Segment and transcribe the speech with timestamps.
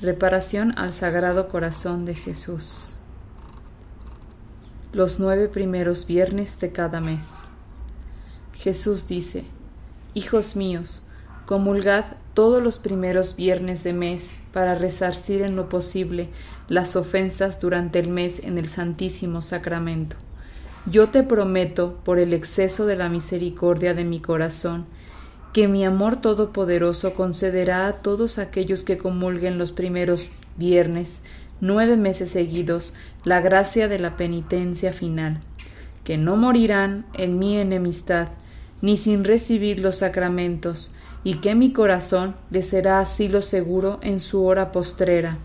[0.00, 2.94] Reparación al Sagrado Corazón de Jesús.
[4.92, 7.40] Los nueve primeros viernes de cada mes.
[8.54, 9.42] Jesús dice,
[10.14, 11.02] Hijos míos,
[11.46, 16.28] comulgad todos los primeros viernes de mes para resarcir en lo posible
[16.68, 20.14] las ofensas durante el mes en el Santísimo Sacramento.
[20.86, 24.86] Yo te prometo, por el exceso de la misericordia de mi corazón,
[25.52, 31.22] que mi amor todopoderoso concederá a todos aquellos que comulguen los primeros viernes,
[31.60, 35.40] nueve meses seguidos, la gracia de la penitencia final,
[36.04, 38.28] que no morirán en mi enemistad,
[38.80, 40.92] ni sin recibir los sacramentos,
[41.24, 45.38] y que mi corazón les será asilo seguro en su hora postrera.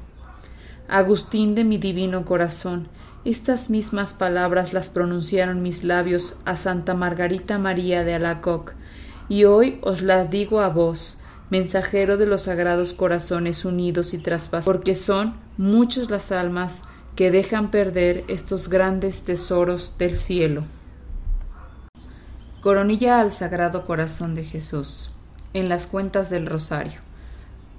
[0.87, 2.87] Agustín de mi divino corazón,
[3.25, 8.73] estas mismas palabras las pronunciaron mis labios a Santa Margarita María de Alacoc,
[9.29, 14.65] y hoy os las digo a vos, mensajero de los sagrados corazones unidos y traspasados,
[14.65, 16.83] porque son muchas las almas
[17.15, 20.63] que dejan perder estos grandes tesoros del cielo.
[22.61, 25.11] Coronilla al Sagrado Corazón de Jesús,
[25.53, 27.01] en las cuentas del Rosario.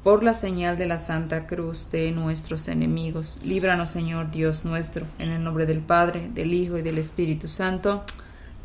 [0.05, 5.31] Por la señal de la Santa Cruz de nuestros enemigos, líbranos Señor Dios nuestro, en
[5.31, 8.05] el nombre del Padre, del Hijo y del Espíritu Santo.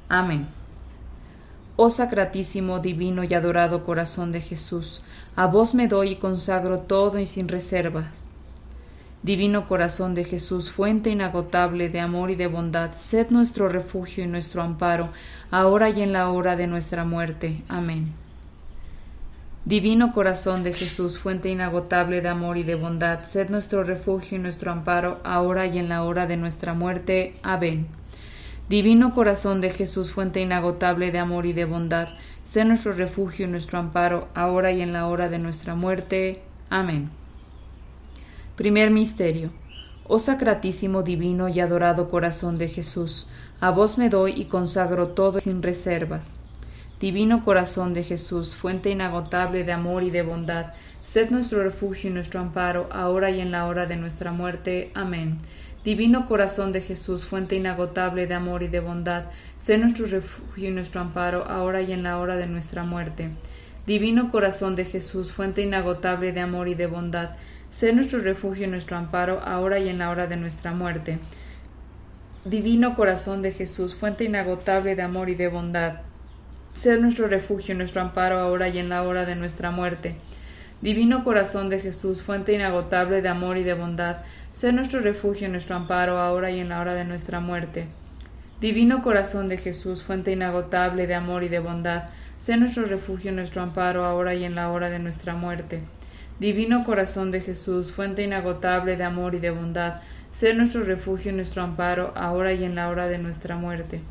[0.10, 0.50] Amén.
[1.82, 5.02] Oh sacratísimo, divino y adorado corazón de Jesús,
[5.38, 8.26] a vos me doy y consagro todo y sin reservas.
[9.24, 14.28] Divino corazón de Jesús, fuente inagotable de amor y de bondad, sed nuestro refugio y
[14.28, 15.08] nuestro amparo,
[15.52, 17.64] ahora y en la hora de nuestra muerte.
[17.70, 18.12] Amén.
[19.64, 24.42] Divino corazón de Jesús, fuente inagotable de amor y de bondad, sed nuestro refugio y
[24.42, 27.38] nuestro amparo, ahora y en la hora de nuestra muerte.
[27.42, 27.99] Amén.
[28.70, 32.08] Divino corazón de Jesús, fuente inagotable de amor y de bondad,
[32.44, 36.44] sé nuestro refugio y nuestro amparo, ahora y en la hora de nuestra muerte.
[36.70, 37.10] Amén.
[38.56, 39.50] Primer Misterio.
[40.08, 43.28] Oh sacratísimo, divino y adorado corazón de Jesús,
[43.60, 46.38] a vos me doy y consagro todo sin reservas.
[47.00, 52.14] Divino corazón de Jesús, fuente inagotable de amor y de bondad, sed nuestro refugio y
[52.14, 54.92] nuestro amparo, ahora y en la hora de nuestra muerte.
[54.94, 55.38] Amén.
[55.90, 59.24] Divino corazón de Jesús, fuente inagotable de amor y de bondad,
[59.58, 63.32] sé nuestro refugio y nuestro amparo, ahora y en la hora de nuestra muerte.
[63.88, 67.32] Divino corazón de Jesús, fuente inagotable de amor y de bondad,
[67.72, 71.18] sé nuestro refugio y nuestro amparo, ahora y en la hora de nuestra muerte.
[72.46, 76.02] Divino corazón de Jesús, fuente inagotable de amor y de bondad,
[76.76, 80.18] sé nuestro refugio y nuestro amparo, ahora y en la hora de nuestra muerte.
[80.82, 84.18] Divino corazón de Jesús, fuente inagotable de amor y de bondad,
[84.52, 87.88] Sé nuestro refugio y nuestro amparo ahora y en la hora de nuestra muerte.
[88.60, 92.10] Divino corazón de Jesús, fuente inagotable de amor y de bondad,
[92.40, 95.82] sé nuestro refugio y nuestro amparo ahora y en la hora de nuestra muerte.
[96.40, 100.02] Divino corazón de Jesús, fuente inagotable de amor y de bondad,
[100.32, 104.02] sé nuestro refugio y nuestro amparo ahora y en la hora de nuestra muerte.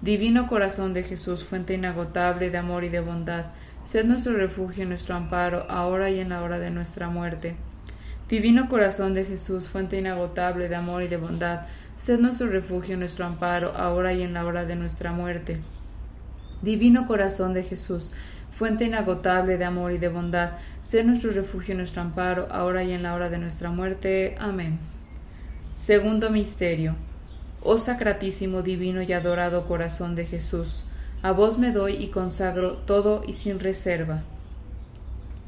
[0.00, 3.46] Divino corazón de Jesús, fuente inagotable de amor y de bondad,
[3.84, 7.56] sé nuestro refugio y nuestro amparo ahora y en la hora de nuestra muerte.
[8.28, 11.66] Divino corazón de Jesús, fuente inagotable de amor y de bondad,
[11.96, 15.60] sed nuestro refugio, nuestro amparo, ahora y en la hora de nuestra muerte.
[16.62, 18.12] Divino corazón de Jesús,
[18.52, 23.02] fuente inagotable de amor y de bondad, sed nuestro refugio, nuestro amparo, ahora y en
[23.02, 24.36] la hora de nuestra muerte.
[24.38, 24.78] Amén.
[25.74, 26.96] Segundo Misterio.
[27.62, 30.84] Oh sacratísimo, divino y adorado corazón de Jesús,
[31.22, 34.22] a vos me doy y consagro todo y sin reserva.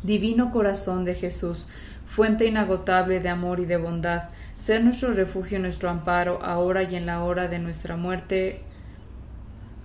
[0.04, 1.68] Divino corazón de Jesús,
[2.06, 6.94] fuente inagotable de amor y de bondad, sé nuestro refugio y nuestro amparo, ahora y
[6.94, 8.60] en la hora de nuestra muerte.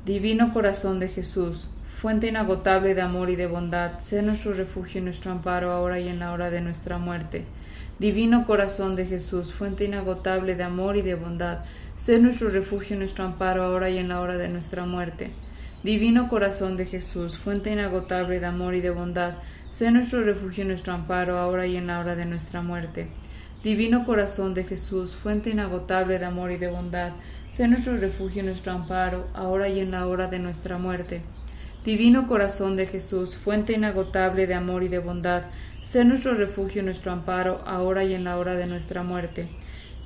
[0.05, 5.03] Divino corazón de Jesús, fuente inagotable de amor y de bondad, sé nuestro refugio y
[5.03, 7.45] nuestro amparo, ahora y en la hora de nuestra muerte.
[7.97, 11.59] Divino corazón de Jesús, fuente inagotable de amor y de bondad,
[11.95, 15.31] sé nuestro refugio y nuestro amparo, ahora y en la hora de nuestra muerte.
[15.83, 19.35] Divino corazón de Jesús, fuente inagotable de amor y de bondad,
[19.69, 23.07] Sé nuestro refugio y nuestro amparo, ahora y en la hora de nuestra muerte.
[23.63, 27.11] Divino corazón de Jesús, fuente inagotable de amor y de bondad,
[27.51, 31.21] sé nuestro refugio y nuestro amparo, ahora y en la hora de nuestra muerte.
[31.85, 35.43] Divino corazón de Jesús, fuente inagotable de amor y de bondad,
[35.81, 39.49] sé nuestro refugio y nuestro amparo, ahora y en la hora de nuestra muerte.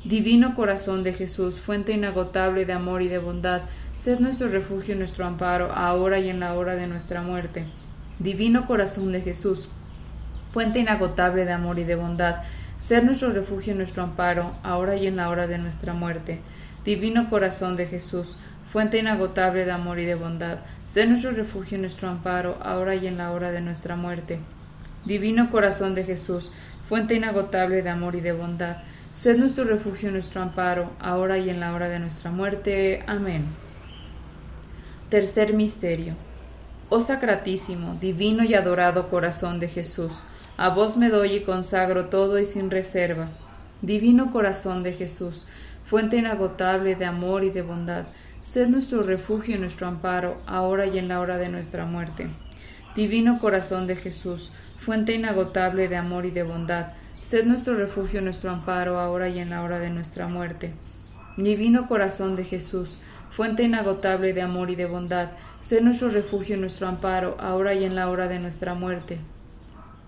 [0.06, 3.62] Divino corazón de Jesús, fuente inagotable de amor y de bondad,
[3.96, 7.64] sed nuestro refugio y nuestro amparo, ahora y en la hora de nuestra muerte.
[8.20, 9.70] Divino corazón de Jesús,
[10.52, 12.42] fuente inagotable de amor y de bondad,
[12.78, 16.42] sed nuestro refugio y nuestro amparo, ahora y en la hora de nuestra muerte.
[16.84, 18.38] Divino corazón de Jesús,
[18.70, 23.08] fuente inagotable de amor y de bondad, sé nuestro refugio y nuestro amparo, ahora y
[23.08, 24.40] en la hora de nuestra muerte.
[25.06, 26.52] Divino corazón de Jesús,
[26.90, 28.80] fuente inagotable de amor y de bondad,
[29.14, 33.04] sed nuestro refugio y nuestro amparo, ahora y en la hora de nuestra muerte.
[33.08, 33.46] Amén.
[35.10, 36.16] Tercer misterio.
[36.90, 40.24] Oh sacratísimo, divino y adorado corazón de Jesús,
[40.58, 43.30] a vos me doy y consagro todo y sin reserva.
[43.82, 45.48] Divino corazón de Jesús,
[45.86, 48.06] fuente inagotable de amor y de bondad,
[48.44, 52.28] Sed nuestro refugio y nuestro amparo, ahora y en la hora de nuestra muerte.
[52.94, 56.88] Divino corazón de Jesús, fuente inagotable de amor y de bondad,
[57.24, 60.74] sed nuestro refugio nuestro amparo, ahora y en la hora de nuestra muerte.
[61.38, 62.98] Divino corazón de Jesús,
[63.32, 65.30] fuente inagotable de amor y de bondad,
[65.62, 69.20] sed nuestro refugio nuestro amparo, ahora y en la hora de nuestra muerte.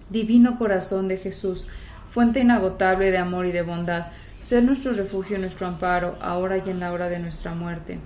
[0.09, 1.67] Divino corazón de Jesús,
[2.05, 4.07] fuente inagotable de amor y de bondad,
[4.41, 7.97] sed nuestro refugio nuestro amparo, ahora y en la hora de nuestra muerte.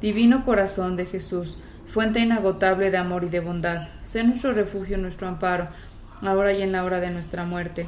[0.00, 5.28] Divino corazón de Jesús, fuente inagotable de amor y de bondad, sé nuestro refugio nuestro
[5.28, 5.68] amparo,
[6.22, 7.86] ahora y en la hora de nuestra muerte.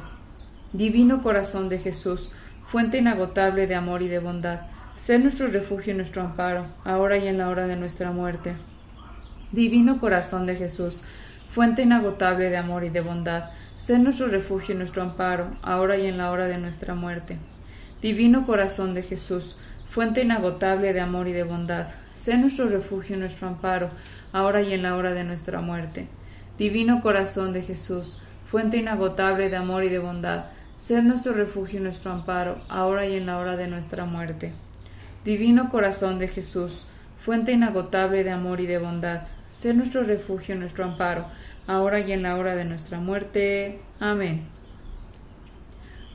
[0.73, 2.29] Divino corazón de Jesús,
[2.63, 4.61] fuente inagotable de amor y de bondad,
[4.95, 8.55] sé nuestro refugio y nuestro amparo, ahora y en la hora de nuestra muerte.
[9.51, 11.03] Divino corazón de Jesús,
[11.47, 16.07] fuente inagotable de amor y de bondad, sé nuestro refugio y nuestro amparo, ahora y
[16.07, 17.37] en la hora de nuestra muerte.
[18.01, 21.87] Divino corazón de Jesús, fuente inagotable de amor y de bondad,
[22.17, 23.89] Sé nuestro refugio y nuestro amparo,
[24.33, 26.07] ahora y en la hora de nuestra muerte.
[26.57, 28.17] Divino corazón de Jesús,
[28.47, 30.45] fuente inagotable de amor y de bondad,
[30.77, 34.53] sé nuestro refugio y nuestro amparo, ahora y en la hora de nuestra muerte.
[35.25, 36.85] Divino corazón de Jesús,
[37.19, 41.25] fuente inagotable de amor y de bondad, sé nuestro refugio y nuestro amparo,
[41.67, 43.79] ahora y en la hora de nuestra muerte.
[43.99, 44.47] Amén.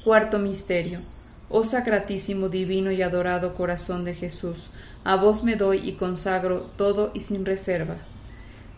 [0.05, 1.01] Cuarto Misterio
[1.55, 4.71] Oh sacratísimo, divino y adorado corazón de Jesús,
[5.05, 7.97] a vos me doy y consagro todo y sin reserva.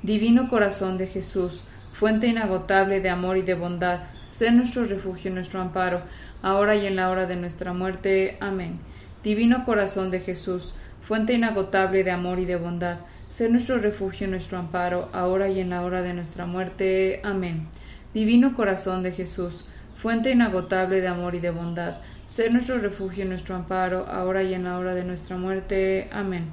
[0.02, 4.00] Divino corazón de Jesús, fuente inagotable de amor y de bondad,
[4.34, 6.02] sé nuestro refugio y nuestro amparo,
[6.42, 8.36] ahora y en la hora de nuestra muerte.
[8.40, 8.80] Amén.
[9.22, 12.96] Divino corazón de Jesús, fuente inagotable de amor y de bondad,
[13.28, 17.20] sé nuestro refugio y nuestro amparo, ahora y en la hora de nuestra muerte.
[17.22, 17.68] Amén.
[18.12, 23.28] Divino corazón de Jesús, fuente inagotable de amor y de bondad, ser nuestro refugio y
[23.28, 26.08] nuestro amparo, ahora y en la hora de nuestra muerte.
[26.12, 26.46] Amén.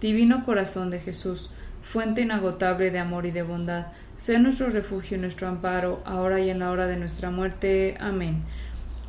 [0.00, 1.50] Divino corazón de Jesús,
[1.82, 6.50] fuente inagotable de amor y de bondad, sé nuestro refugio y nuestro amparo, ahora y
[6.50, 7.96] en la hora de nuestra muerte.
[8.00, 8.42] Amén.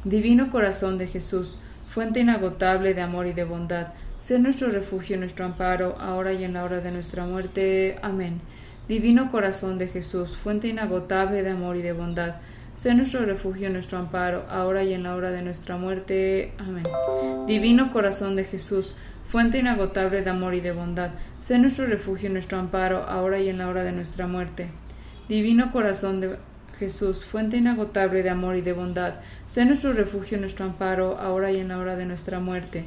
[0.04, 5.19] Divino corazón de Jesús, fuente inagotable de amor y de bondad, sé nuestro refugio y
[5.19, 7.98] nuestro amparo, ahora y en la hora de nuestra muerte.
[8.01, 8.42] Amén.
[8.88, 12.36] Divino corazón de Jesús, fuente inagotable de amor y de bondad,
[12.77, 16.54] Sé nuestro refugio, nuestro amparo, ahora y en la hora de nuestra muerte.
[16.59, 16.83] Amén.
[17.48, 18.94] Divino corazón de Jesús,
[19.25, 21.09] fuente inagotable de amor y de bondad,
[21.39, 24.68] sé nuestro refugio, nuestro amparo, ahora y en la hora de nuestra muerte.
[25.29, 26.38] Divino corazón de
[26.79, 31.57] Jesús, fuente inagotable de amor y de bondad, sé nuestro refugio, nuestro amparo, ahora y
[31.57, 32.85] en la hora de nuestra muerte.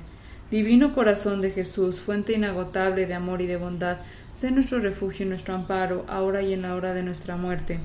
[0.51, 3.99] Divino corazón de Jesús, fuente inagotable de amor y de bondad,
[4.33, 7.79] sé nuestro refugio, nuestro amparo, ahora y en la hora de nuestra muerte.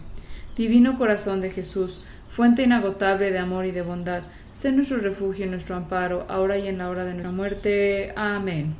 [0.56, 5.50] Divino corazón de Jesús, fuente inagotable de amor y de bondad, sé nuestro refugio y
[5.50, 8.14] nuestro amparo, ahora y en la hora de nuestra muerte.
[8.16, 8.74] Amén.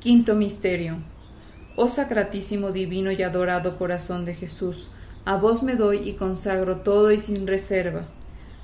[0.00, 1.13] Quinto Misterio.
[1.76, 4.90] Oh sacratísimo, divino y adorado corazón de Jesús,
[5.24, 8.06] a vos me doy y consagro todo y sin reserva.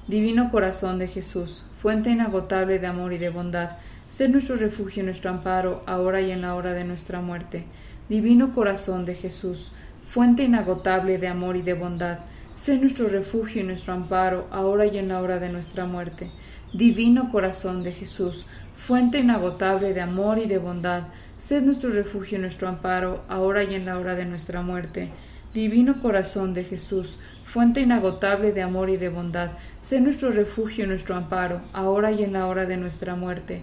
[0.07, 5.07] Divino corazón de Jesús, fuente inagotable de amor y de bondad, sé nuestro refugio y
[5.07, 7.65] nuestro amparo, ahora y en la hora de nuestra muerte.
[8.09, 9.73] Divino corazón de Jesús,
[10.07, 12.21] fuente inagotable de amor y de bondad,
[12.55, 16.31] sé nuestro refugio y nuestro amparo, ahora y en la hora de nuestra muerte.
[16.73, 18.47] Divino corazón de Jesús,
[18.77, 23.75] fuente inagotable de amor y de bondad, sé nuestro refugio y nuestro amparo, ahora y
[23.75, 25.11] en la hora de nuestra muerte.
[25.53, 29.51] Divino corazón de Jesús, fuente inagotable de amor y de bondad,
[29.81, 33.63] sé nuestro refugio y nuestro amparo, ahora y en la hora de nuestra muerte.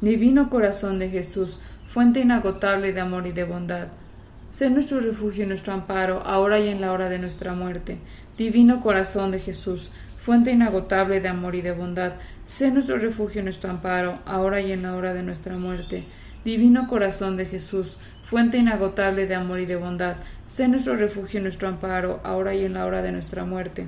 [0.00, 1.58] Divino corazón de Jesús,
[1.88, 3.88] fuente inagotable de amor y de bondad,
[4.54, 7.98] Sé nuestro refugio y nuestro amparo, ahora y en la hora de nuestra muerte.
[8.38, 9.90] Divino corazón de Jesús,
[10.24, 12.14] fuente inagotable de amor y de bondad,
[12.46, 16.06] sé nuestro refugio y nuestro amparo, ahora y en la hora de nuestra muerte.
[16.46, 20.16] Divino corazón de Jesús, fuente inagotable de amor y de bondad,
[20.46, 23.86] sé nuestro refugio y nuestro amparo, ahora y en la hora de nuestra muerte.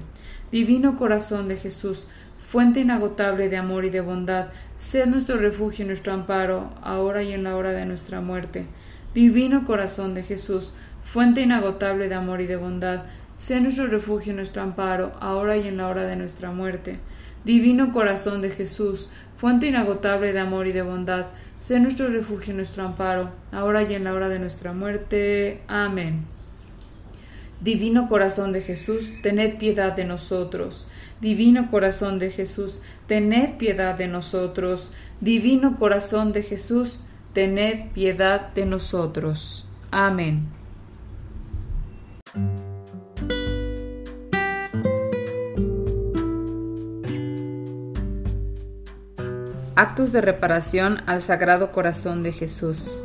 [0.52, 2.06] Divino corazón de Jesús,
[2.38, 7.32] fuente inagotable de amor y de bondad, sé nuestro refugio y nuestro amparo, ahora y
[7.32, 8.66] en la hora de nuestra muerte.
[9.14, 13.04] Divino corazón de Jesús, fuente inagotable de amor y de bondad,
[13.36, 16.98] sé nuestro refugio y nuestro amparo, ahora y en la hora de nuestra muerte.
[17.44, 21.26] Divino corazón de Jesús, fuente inagotable de amor y de bondad,
[21.60, 25.60] sé nuestro refugio y nuestro amparo, ahora y en la hora de nuestra muerte.
[25.68, 26.24] Amén.
[27.60, 30.88] Divino corazón de Jesús, tened piedad de nosotros.
[31.20, 34.92] Divino corazón de Jesús, tened piedad de nosotros.
[35.20, 37.00] Divino corazón de Jesús,
[37.32, 39.66] tened piedad de nosotros.
[39.90, 40.48] Amén.
[49.78, 53.02] Actos de reparación al Sagrado Corazón de Jesús.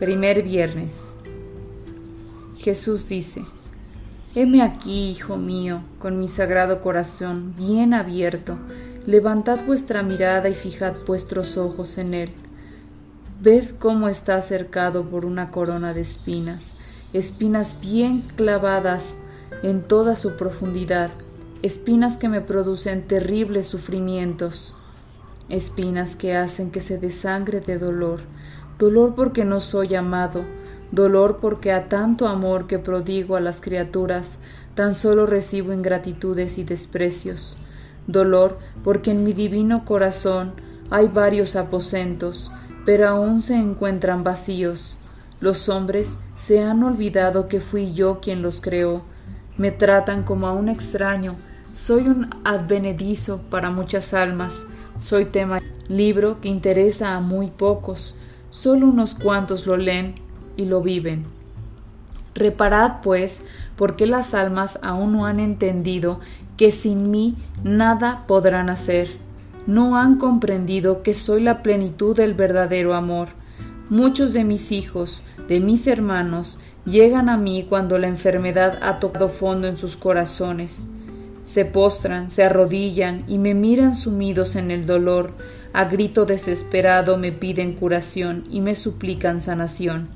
[0.00, 1.14] Primer viernes.
[2.58, 3.44] Jesús dice,
[4.34, 8.58] Heme aquí, hijo mío, con mi sagrado corazón bien abierto,
[9.06, 12.32] levantad vuestra mirada y fijad vuestros ojos en él.
[13.40, 16.72] Ved cómo está cercado por una corona de espinas,
[17.12, 19.18] espinas bien clavadas
[19.62, 21.10] en toda su profundidad,
[21.62, 24.74] espinas que me producen terribles sufrimientos
[25.48, 28.20] espinas que hacen que se desangre de dolor,
[28.78, 30.44] dolor porque no soy amado,
[30.92, 34.40] dolor porque a tanto amor que prodigo a las criaturas,
[34.74, 37.56] tan solo recibo ingratitudes y desprecios,
[38.06, 40.52] dolor porque en mi divino corazón
[40.90, 42.52] hay varios aposentos,
[42.84, 44.98] pero aún se encuentran vacíos.
[45.40, 49.02] Los hombres se han olvidado que fui yo quien los creó,
[49.56, 51.36] me tratan como a un extraño,
[51.72, 54.66] soy un advenedizo para muchas almas,
[55.02, 58.18] soy tema libro que interesa a muy pocos,
[58.50, 60.14] solo unos cuantos lo leen
[60.56, 61.24] y lo viven.
[62.34, 63.42] Reparad, pues,
[63.76, 66.20] porque las almas aún no han entendido
[66.56, 69.08] que sin mí nada podrán hacer.
[69.66, 73.28] No han comprendido que soy la plenitud del verdadero amor.
[73.88, 79.28] Muchos de mis hijos, de mis hermanos, llegan a mí cuando la enfermedad ha tocado
[79.28, 80.90] fondo en sus corazones
[81.46, 85.30] se postran, se arrodillan y me miran sumidos en el dolor,
[85.72, 90.08] a grito desesperado me piden curación y me suplican sanación.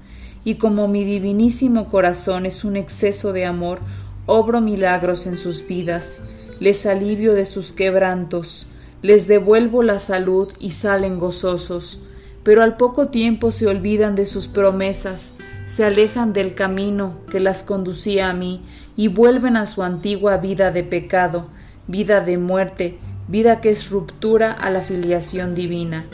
[0.45, 3.79] Y como mi divinísimo corazón es un exceso de amor,
[4.27, 6.25] obro milagros en sus vidas,
[6.59, 8.67] les alivio de sus quebrantos,
[9.01, 12.01] les devuelvo la salud y salen gozosos,
[12.43, 17.65] pero al poco tiempo se olvidan de sus promesas, se alejan del camino que las
[17.65, 18.63] conducía a mí
[18.97, 21.49] y vuelven a su antigua vida de pecado,
[21.87, 26.07] vida de muerte, vida que es ruptura a la filiación divina.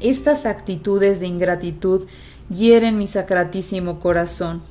[0.00, 2.06] Estas actitudes de ingratitud
[2.50, 4.62] hieren mi sacratísimo corazón.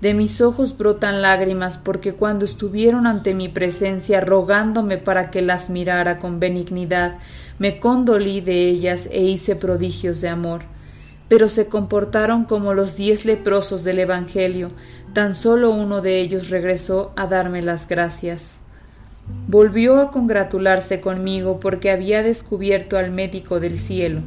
[0.00, 5.70] De mis ojos brotan lágrimas porque cuando estuvieron ante mi presencia rogándome para que las
[5.70, 7.16] mirara con benignidad,
[7.58, 10.62] me condolí de ellas e hice prodigios de amor.
[11.28, 14.70] Pero se comportaron como los diez leprosos del Evangelio,
[15.12, 18.60] tan solo uno de ellos regresó a darme las gracias.
[19.48, 24.20] Volvió a congratularse conmigo porque había descubierto al médico del cielo,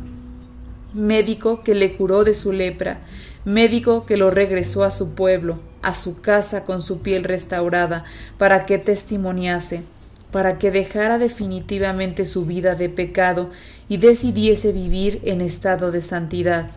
[0.94, 3.00] médico que le curó de su lepra,
[3.46, 8.04] médico que lo regresó a su pueblo, a su casa con su piel restaurada,
[8.38, 9.84] para que testimoniase,
[10.32, 13.50] para que dejara definitivamente su vida de pecado
[13.88, 16.70] y decidiese vivir en estado de santidad.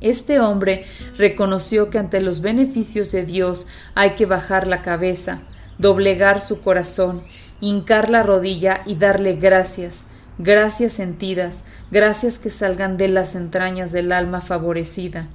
[0.00, 0.84] Este hombre
[1.16, 5.40] reconoció que ante los beneficios de Dios hay que bajar la cabeza,
[5.78, 7.22] doblegar su corazón,
[7.60, 10.04] hincar la rodilla y darle gracias,
[10.38, 15.26] gracias sentidas, gracias que salgan de las entrañas del alma favorecida.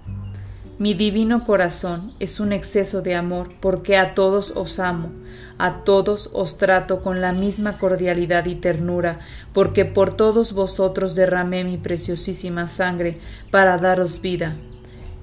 [0.83, 5.13] Mi divino corazón es un exceso de amor porque a todos os amo,
[5.57, 9.19] a todos os trato con la misma cordialidad y ternura,
[9.53, 13.17] porque por todos vosotros derramé mi preciosísima sangre
[13.49, 14.57] para daros vida,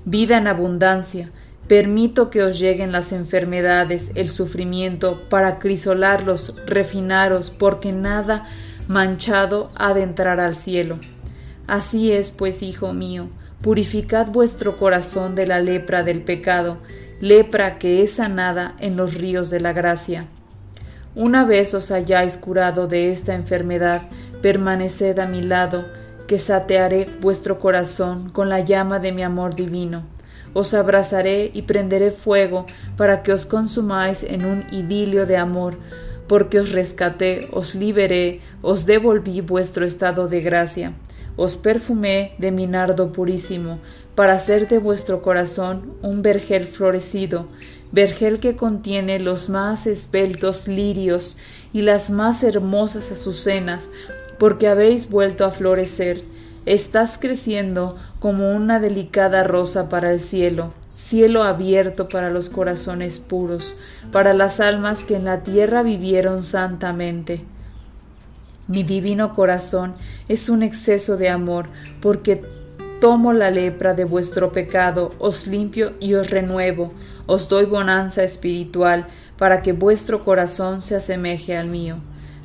[0.07, 1.31] vida en abundancia.
[1.69, 8.49] Permito que os lleguen las enfermedades, el sufrimiento, para crisolarlos, refinaros, porque nada
[8.89, 10.99] manchado ha de entrar al cielo.
[11.67, 13.29] Así es, pues, hijo mío,
[13.63, 16.79] purificad vuestro corazón de la lepra del pecado,
[17.21, 20.27] lepra que es sanada en los ríos de la gracia.
[21.15, 24.03] Una vez os hayáis curado de esta enfermedad,
[24.41, 25.85] permaneced a mi lado,
[26.27, 30.05] que satearé vuestro corazón con la llama de mi amor divino.
[30.55, 32.65] Os abrazaré y prenderé fuego
[32.97, 35.77] para que os consumáis en un idilio de amor,
[36.29, 40.93] porque os rescaté, os liberé, os devolví vuestro estado de gracia
[41.41, 43.79] os perfumé de mi nardo purísimo,
[44.15, 47.47] para hacer de vuestro corazón un vergel florecido,
[47.93, 51.39] vergel que contiene los más esbeltos lirios
[51.73, 53.91] y las más hermosas azucenas,
[54.39, 56.25] porque habéis vuelto a florecer.
[56.67, 63.77] Estás creciendo como una delicada rosa para el cielo, cielo abierto para los corazones puros,
[64.13, 67.47] para las almas que en la tierra vivieron santamente.
[68.71, 69.97] Mi divino corazón
[70.29, 71.67] es un exceso de amor,
[72.01, 72.41] porque
[73.01, 76.93] tomo la lepra de vuestro pecado, os limpio y os renuevo,
[77.27, 81.97] os doy bonanza espiritual, para que vuestro corazón se asemeje al mío.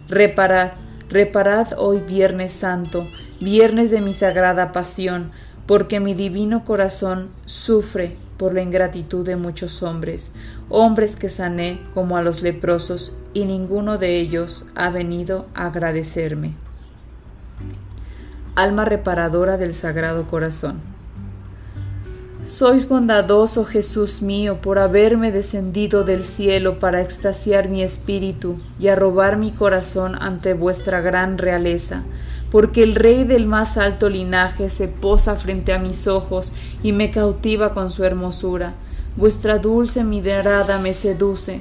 [0.09, 0.71] Reparad,
[1.09, 3.05] reparad hoy Viernes Santo,
[3.39, 5.29] viernes de mi sagrada pasión,
[5.67, 10.33] porque mi divino corazón sufre por la ingratitud de muchos hombres,
[10.69, 16.53] hombres que sané como a los leprosos, y ninguno de ellos ha venido a agradecerme.
[18.55, 20.95] Alma reparadora del Sagrado Corazón.
[22.45, 29.35] Sois bondadoso, Jesús mío, por haberme descendido del cielo para extasiar mi espíritu y arrobar
[29.37, 32.03] mi corazón ante vuestra gran realeza,
[32.55, 37.11] porque el Rey del más alto linaje se posa frente a mis ojos y me
[37.11, 38.75] cautiva con su hermosura.
[39.17, 41.59] Vuestra dulce mirada me seduce.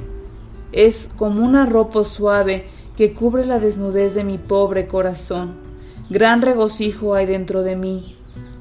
[0.70, 5.54] Es como una ropa suave que cubre la desnudez de mi pobre corazón.
[6.10, 8.16] Gran regocijo hay dentro de mí,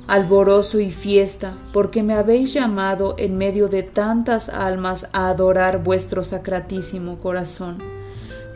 [0.07, 6.23] alborozo y fiesta, porque me habéis llamado en medio de tantas almas a adorar vuestro
[6.23, 7.77] sacratísimo corazón.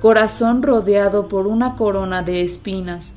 [0.02, 3.14] Corazón rodeado por una corona de espinas,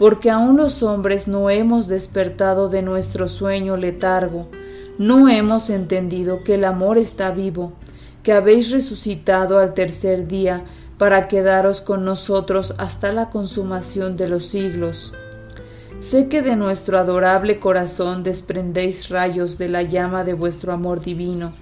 [0.00, 4.48] porque aún los hombres no hemos despertado de nuestro sueño letargo,
[4.96, 7.74] no hemos entendido que el amor está vivo,
[8.22, 10.64] que habéis resucitado al tercer día
[10.96, 15.12] para quedaros con nosotros hasta la consumación de los siglos.
[15.98, 21.52] Sé que de nuestro adorable corazón desprendéis rayos de la llama de vuestro amor divino.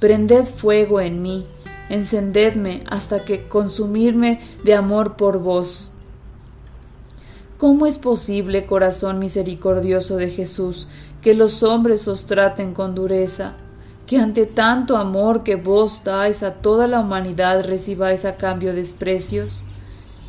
[0.00, 1.46] Prended fuego en mí,
[1.88, 5.92] encendedme hasta que consumirme de amor por vos.
[7.58, 10.88] ¿Cómo es posible, corazón misericordioso de Jesús,
[11.22, 13.54] que los hombres os traten con dureza,
[14.06, 19.66] que ante tanto amor que vos dais a toda la humanidad recibáis a cambio desprecios?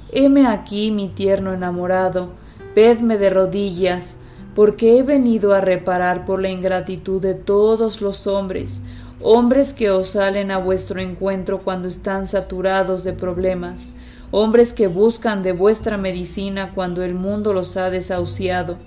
[0.10, 2.30] Heme aquí, mi tierno enamorado,
[2.74, 4.16] vedme de rodillas,
[4.56, 8.84] porque he venido a reparar por la ingratitud de todos los hombres,
[9.22, 13.92] hombres que os salen a vuestro encuentro cuando están saturados de problemas,
[14.32, 18.78] hombres que buscan de vuestra medicina cuando el mundo los ha desahuciado,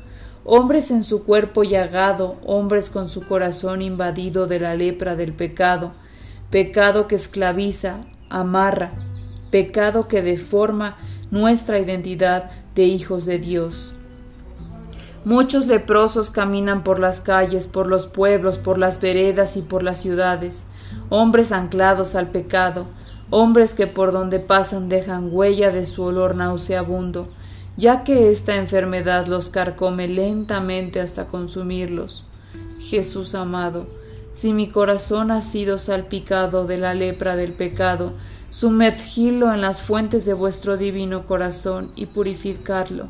[0.44, 5.92] hombres en su cuerpo llagado, hombres con su corazón invadido de la lepra del pecado,
[6.50, 8.90] pecado que esclaviza, amarra,
[9.50, 10.96] pecado que deforma
[11.30, 13.94] nuestra identidad de hijos de Dios.
[15.24, 20.00] Muchos leprosos caminan por las calles, por los pueblos, por las veredas y por las
[20.00, 20.66] ciudades,
[21.10, 22.86] hombres anclados al pecado,
[23.30, 27.28] hombres que por donde pasan dejan huella de su olor nauseabundo,
[27.76, 32.26] ya que esta enfermedad los carcome lentamente hasta consumirlos.
[32.78, 33.86] Jesús amado,
[34.32, 38.14] si mi corazón ha sido salpicado de la lepra del pecado,
[38.50, 43.08] Sumergidlo en las fuentes de vuestro divino corazón y purificarlo.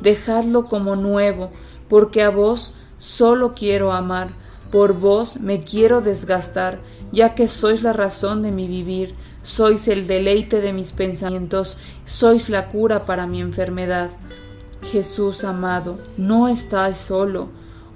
[0.00, 1.52] Dejadlo como nuevo,
[1.88, 4.30] porque a vos solo quiero amar,
[4.70, 6.78] por vos me quiero desgastar,
[7.12, 12.48] ya que sois la razón de mi vivir, sois el deleite de mis pensamientos, sois
[12.48, 14.10] la cura para mi enfermedad.
[14.92, 17.48] Jesús amado, no estáis solo,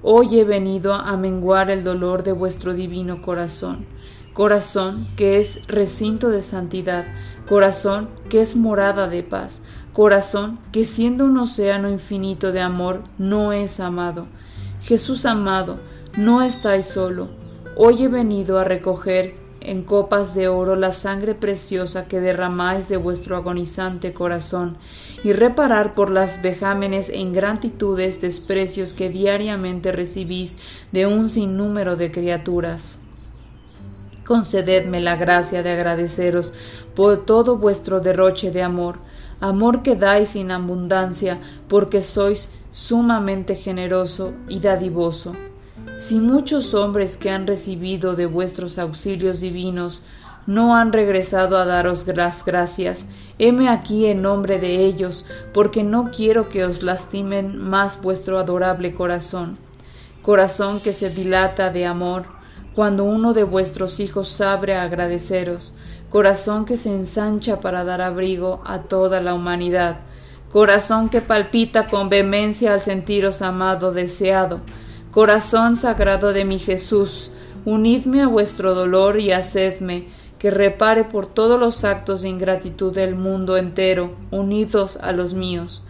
[0.03, 3.87] hoy he venido a menguar el dolor de vuestro divino corazón
[4.35, 7.07] corazón que es recinto de santidad,
[7.49, 13.53] corazón que es morada de paz, corazón que siendo un océano infinito de amor no
[13.53, 14.27] es amado.
[14.83, 15.79] Jesús amado,
[16.17, 17.29] no estáis solo.
[17.77, 22.97] Hoy he venido a recoger en copas de oro la sangre preciosa que derramáis de
[22.97, 24.77] vuestro agonizante corazón,
[25.25, 30.59] y reparar por las vejámenes e ingratitudes desprecios que diariamente recibís
[30.93, 33.01] de un sinnúmero de criaturas
[34.25, 36.53] concededme la gracia de agradeceros
[36.95, 38.99] por todo vuestro derroche de amor,
[39.41, 45.35] amor que dais sin abundancia, porque sois sumamente generoso y dadivoso.
[45.97, 50.03] Si muchos hombres que han recibido de vuestros auxilios divinos
[50.45, 53.07] no han regresado a daros las gracias,
[53.39, 58.93] heme aquí en nombre de ellos, porque no quiero que os lastimen más vuestro adorable
[58.93, 59.57] corazón,
[60.23, 62.25] corazón que se dilata de amor,
[62.75, 65.75] cuando uno de vuestros hijos sabe agradeceros,
[66.11, 70.01] corazón que se ensancha para dar abrigo a toda la humanidad,
[70.53, 74.61] corazón que palpita con vehemencia al sentiros amado, deseado,
[75.15, 77.31] corazón sagrado de mi Jesús,
[77.65, 80.09] unidme a vuestro dolor y hacedme
[80.41, 85.85] que repare por todos los actos de ingratitud del mundo entero, unidos a los míos.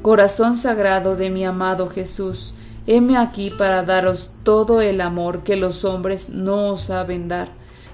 [0.00, 2.54] Corazón sagrado de mi amado Jesús,
[2.86, 7.50] heme aquí para daros todo el amor que los hombres no os saben dar,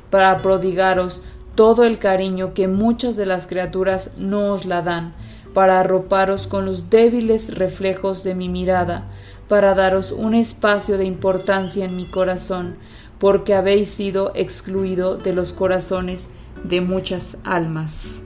[0.09, 1.23] para prodigaros
[1.57, 5.15] todo el cariño que muchas de las criaturas no os la dan,
[5.53, 9.09] para arroparos con los débiles reflejos de mi mirada,
[9.49, 12.77] para daros un espacio de importancia en mi corazón,
[13.19, 16.31] porque habéis sido excluido de los corazones
[16.63, 18.25] de muchas almas.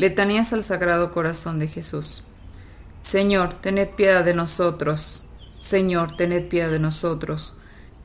[0.00, 2.24] Letanías al Sagrado Corazón de Jesús.
[3.02, 5.26] Señor, tened piedad de nosotros.
[5.60, 7.54] Señor, tened piedad de nosotros.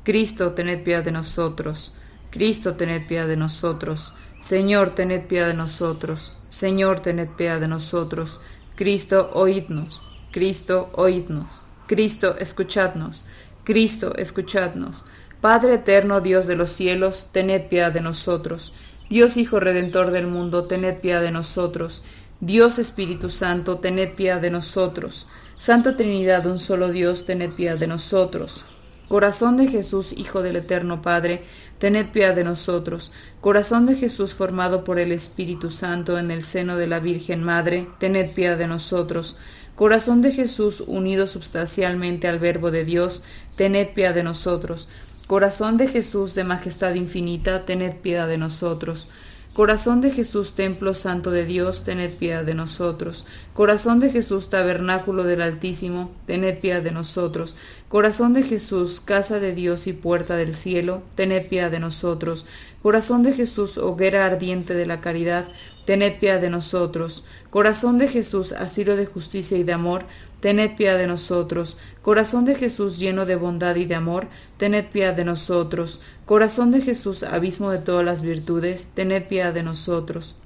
[0.04, 1.94] Cristo, tened piedad de nosotros.
[2.36, 4.14] Cristo, tened piedad de nosotros.
[4.42, 6.34] Señor, tened piedad de nosotros.
[6.50, 8.42] Señor, tened piedad de nosotros.
[8.76, 10.04] Cristo, oídnos.
[10.34, 11.62] Cristo, oídnos.
[11.88, 13.24] Cristo, escuchadnos.
[13.64, 15.06] Cristo, escuchadnos.
[15.40, 18.74] Padre eterno, Dios de los cielos, tened piedad de nosotros.
[19.10, 22.04] Dios Hijo Redentor del mundo, tened piedad de nosotros.
[22.42, 25.26] Dios Espíritu Santo, tened piedad de nosotros.
[25.56, 28.66] Santa Trinidad, un solo Dios, tened piedad de nosotros.
[29.08, 31.44] Corazón de Jesús, Hijo del Eterno Padre,
[31.78, 33.12] tened piedad de nosotros.
[33.40, 37.88] Corazón de Jesús formado por el Espíritu Santo en el seno de la Virgen Madre,
[38.00, 39.36] tened piedad de nosotros.
[39.76, 43.22] Corazón de Jesús unido substancialmente al Verbo de Dios,
[43.56, 44.88] tened piedad de nosotros.
[45.28, 49.08] Corazón de Jesús de majestad infinita, tened piedad de nosotros.
[49.56, 53.26] Corazón de Jesús, templo santo de Dios, tened piedad de nosotros.
[53.54, 57.56] Corazón de Jesús, tabernáculo del Altísimo, tened piedad de nosotros.
[57.88, 62.46] Corazón de Jesús, casa de Dios y puerta del cielo, tened piedad de nosotros.
[62.84, 65.48] Corazón de Jesús, hoguera ardiente de la caridad,
[65.86, 67.24] tened piedad de nosotros.
[67.50, 70.06] Corazón de Jesús, asilo de justicia y de amor,
[70.46, 71.76] tened piedad de nosotros.
[72.04, 74.28] Corazón de Jesús lleno de bondad y de amor,
[74.58, 76.02] tened piedad de nosotros.
[76.28, 80.38] Corazón de Jesús, abismo de todas las virtudes, tened piedad de nosotros.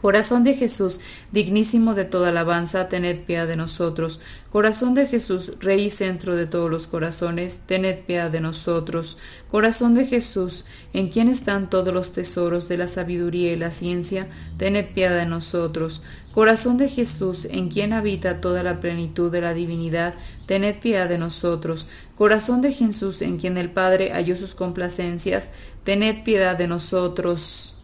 [0.00, 1.00] Corazón de Jesús,
[1.32, 4.20] dignísimo de toda alabanza, tened piedad de nosotros.
[4.50, 9.18] Corazón de Jesús, Rey y centro de todos los corazones, tened piedad de nosotros.
[9.50, 14.28] Corazón de Jesús, en quien están todos los tesoros de la sabiduría y la ciencia,
[14.56, 16.00] tened piedad de nosotros.
[16.32, 20.14] Corazón de Jesús, en quien habita toda la plenitud de la divinidad,
[20.46, 21.88] tened piedad de nosotros.
[22.14, 25.50] Corazón de Jesús, en quien el Padre halló sus complacencias,
[25.82, 27.77] tened piedad de nosotros.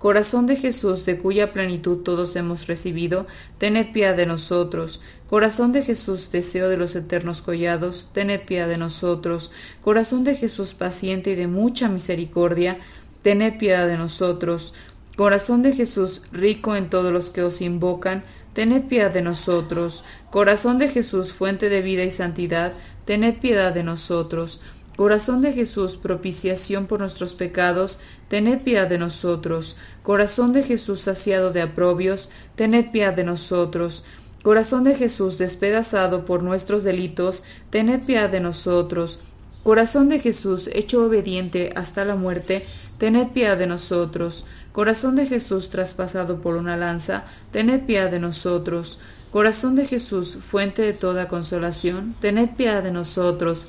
[0.00, 3.26] Corazón de Jesús, de cuya plenitud todos hemos recibido,
[3.58, 5.02] tened piedad de nosotros.
[5.28, 9.52] Corazón de Jesús, deseo de los eternos collados, tened piedad de nosotros.
[9.82, 12.78] Corazón de Jesús, paciente y de mucha misericordia,
[13.20, 14.72] tened piedad de nosotros.
[15.18, 20.02] Corazón de Jesús, rico en todos los que os invocan, tened piedad de nosotros.
[20.30, 22.72] Corazón de Jesús, fuente de vida y santidad,
[23.04, 24.62] tened piedad de nosotros.
[25.00, 29.78] Corazón de Jesús, propiciación por nuestros pecados, tened piedad de nosotros.
[30.02, 34.04] Corazón de Jesús, saciado de aprobios, tened piedad de nosotros.
[34.42, 39.20] Corazón de Jesús, despedazado por nuestros delitos, tened piedad de nosotros.
[39.62, 42.66] Corazón de Jesús, hecho obediente hasta la muerte,
[42.98, 44.44] tened piedad de nosotros.
[44.72, 48.98] Corazón de Jesús, traspasado por una lanza, tened piedad de nosotros.
[49.30, 53.68] Corazón de Jesús, fuente de toda consolación, tened piedad de nosotros.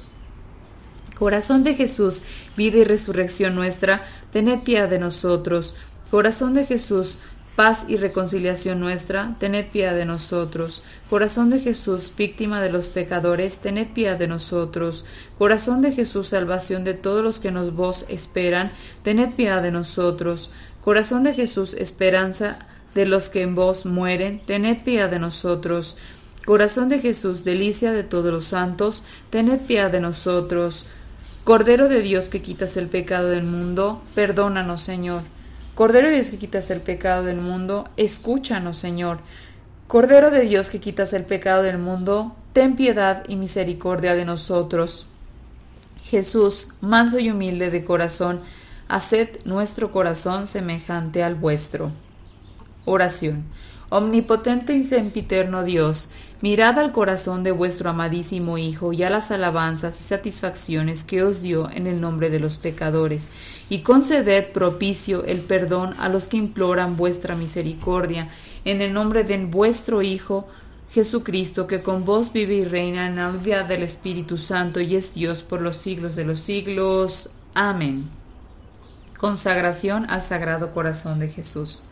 [1.21, 2.23] Corazón de Jesús,
[2.57, 5.75] vida y resurrección nuestra, tened piedad de nosotros.
[6.09, 7.19] Corazón de Jesús,
[7.55, 10.81] paz y reconciliación nuestra, tened piedad de nosotros.
[11.11, 15.05] Corazón de Jesús, víctima de los pecadores, tened piedad de nosotros.
[15.37, 18.71] Corazón de Jesús, salvación de todos los que nos vos esperan,
[19.03, 20.49] tened piedad de nosotros.
[20.83, 22.57] Corazón de Jesús, esperanza
[22.95, 25.97] de los que en vos mueren, tened piedad de nosotros.
[26.45, 30.87] Corazón de Jesús, delicia de todos los santos, tened piedad de nosotros.
[31.43, 35.23] Cordero de Dios que quitas el pecado del mundo, perdónanos, Señor.
[35.73, 39.21] Cordero de Dios que quitas el pecado del mundo, escúchanos, Señor.
[39.87, 45.07] Cordero de Dios que quitas el pecado del mundo, ten piedad y misericordia de nosotros.
[46.03, 48.41] Jesús, manso y humilde de corazón,
[48.87, 51.91] haced nuestro corazón semejante al vuestro.
[52.85, 53.45] Oración.
[53.89, 59.99] Omnipotente y sempiterno Dios, mirad al corazón de vuestro amadísimo Hijo y a las alabanzas
[59.99, 63.31] y satisfacciones que os dio en el nombre de los pecadores,
[63.69, 68.29] y conceded propicio el perdón a los que imploran vuestra misericordia,
[68.65, 70.47] en el nombre de vuestro Hijo,
[70.91, 75.13] Jesucristo, que con vos vive y reina en la unidad del Espíritu Santo y es
[75.13, 77.29] Dios por los siglos de los siglos.
[77.53, 78.09] Amén.
[79.17, 81.83] Consagración al Sagrado Corazón de Jesús.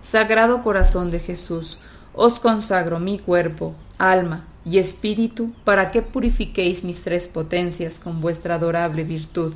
[0.00, 1.80] Sagrado Corazón de Jesús,
[2.16, 8.54] os consagro mi cuerpo, alma y espíritu para que purifiquéis mis tres potencias con vuestra
[8.54, 9.52] adorable virtud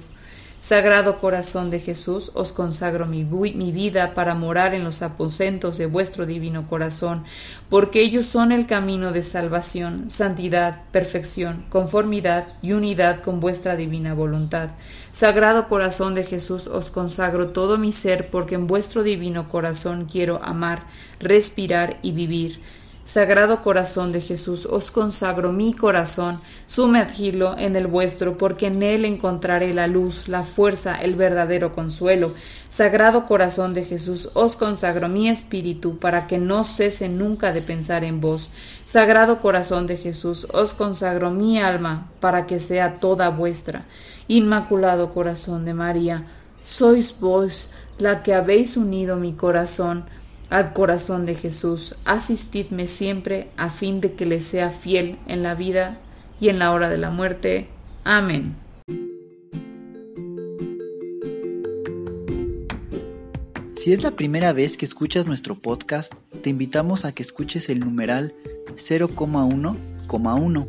[0.61, 5.87] Sagrado corazón de Jesús, os consagro mi, mi, vida para morar en los aposentos de
[5.87, 7.25] vuestro divino corazón,
[7.71, 14.13] porque ellos son el camino de salvación, santidad, perfección, conformidad y unidad con vuestra divina
[14.13, 14.69] voluntad.
[15.13, 20.45] Sagrado corazón de Jesús, os consagro todo mi ser, porque en vuestro divino corazón quiero
[20.45, 20.83] amar,
[21.21, 22.61] respirar y vivir.
[23.11, 29.05] Sagrado corazón de Jesús, os consagro mi corazón, sumergidlo en el vuestro, porque en él
[29.05, 32.35] encontraré la luz, la fuerza, el verdadero consuelo.
[32.69, 38.05] Sagrado corazón de Jesús, os consagro mi espíritu, para que no cese nunca de pensar
[38.05, 38.53] en vos.
[38.85, 43.87] Sagrado corazón de Jesús, os consagro mi alma, para que sea toda vuestra.
[44.29, 46.27] Inmaculado corazón de María,
[46.63, 50.05] sois vos la que habéis unido mi corazón
[50.51, 51.95] al corazón de Jesús.
[52.05, 55.99] Asistidme siempre a fin de que le sea fiel en la vida
[56.41, 57.69] y en la hora de la muerte.
[58.05, 58.57] Amén.
[63.77, 67.81] Si es la primera vez que escuchas nuestro podcast, te invitamos a que escuches el
[67.81, 68.35] numeral
[68.75, 70.67] 0,1,1,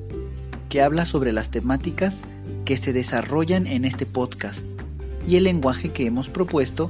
[0.69, 2.21] que habla sobre las temáticas
[2.63, 4.65] que se desarrollan en este podcast
[5.27, 6.89] y el lenguaje que hemos propuesto